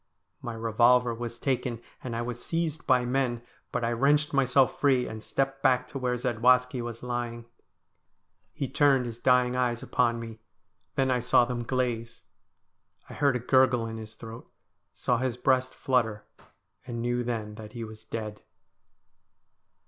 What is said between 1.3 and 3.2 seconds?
taken, and I was seized by